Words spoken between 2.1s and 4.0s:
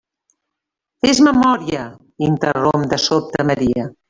—interromp de sobte Maria—.